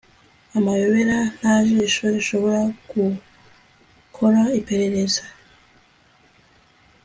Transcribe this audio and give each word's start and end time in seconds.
amayobera, 0.57 1.17
nta 1.37 1.53
jisho 1.67 2.03
rishobora 2.15 2.61
gukora 2.91 4.41
iperereza 4.59 5.23